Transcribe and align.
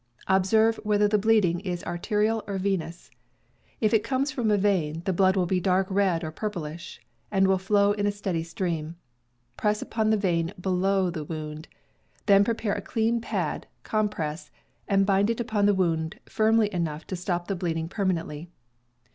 Observe 0.25 0.77
whether 0.77 1.07
the 1.07 1.19
bleeding 1.19 1.59
is 1.59 1.83
arterial 1.83 2.43
or 2.47 2.57
venous. 2.57 3.11
If 3.79 3.93
it 3.93 4.03
comes 4.03 4.31
from 4.31 4.49
a 4.49 4.57
vein, 4.57 5.03
the 5.05 5.13
blood 5.13 5.35
will 5.37 5.45
be 5.45 5.59
dark 5.59 5.85
red 5.91 6.23
or 6.23 6.31
purplish, 6.31 6.99
and 7.29 7.47
will 7.47 7.59
flow 7.59 7.91
in 7.91 8.07
a 8.07 8.11
steady 8.11 8.41
stream. 8.41 8.95
Press 9.57 9.79
upon 9.79 10.09
the 10.09 10.17
vein 10.17 10.53
below 10.59 11.11
the 11.11 11.23
wound; 11.23 11.67
then 12.25 12.43
prepare 12.43 12.73
a 12.73 12.81
clean 12.81 13.21
pad 13.21 13.67
(compress) 13.83 14.49
and 14.87 15.05
bind 15.05 15.29
it 15.29 15.39
upon 15.39 15.67
the 15.67 15.75
wound 15.77 16.19
firmly 16.25 16.73
enough 16.73 17.05
to 17.05 17.15
stop 17.15 17.47
the 17.47 17.55
bleeding 17.55 17.87
permanently. 17.87 18.49